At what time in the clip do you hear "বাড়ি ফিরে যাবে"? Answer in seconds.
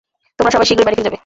0.85-1.17